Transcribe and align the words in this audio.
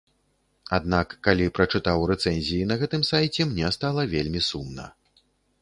Аднак, 0.77 1.13
калі 1.27 1.45
прачытаў 1.57 2.07
рэцэнзіі 2.13 2.63
на 2.71 2.79
гэтым 2.85 3.07
сайце, 3.13 3.41
мне 3.53 3.73
стала 3.79 4.11
вельмі 4.15 4.41
сумна. 4.49 4.91